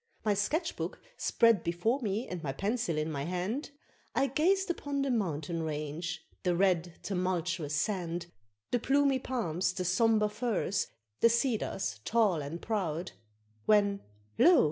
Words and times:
My 0.25 0.33
sketch 0.33 0.75
book 0.77 0.99
spread 1.15 1.63
before 1.63 2.01
me, 2.01 2.27
and 2.27 2.41
my 2.41 2.53
pencil 2.53 2.97
in 2.97 3.11
my 3.11 3.23
hand, 3.25 3.69
I 4.15 4.25
gazed 4.25 4.71
upon 4.71 5.03
the 5.03 5.11
mountain 5.11 5.61
range, 5.61 6.25
the 6.41 6.55
red 6.55 6.95
tumultuous 7.03 7.75
sand, 7.75 8.25
The 8.71 8.79
plumy 8.79 9.19
palms, 9.19 9.73
the 9.73 9.85
sombre 9.85 10.27
firs, 10.29 10.87
the 11.19 11.29
cedars 11.29 11.99
tall 12.03 12.41
and 12.41 12.59
proud, 12.59 13.11
When 13.67 14.01
lo! 14.39 14.59